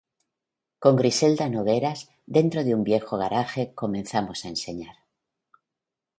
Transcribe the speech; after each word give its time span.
Con 0.83 0.95
Griselda 0.95 1.45
Nogueras, 1.47 1.99
dentro 2.37 2.63
de 2.63 2.73
un 2.73 2.83
viejo 2.83 3.19
garaje, 3.19 3.75
comenzamos 3.75 4.45
a 4.45 4.47
enseñar. 4.47 4.95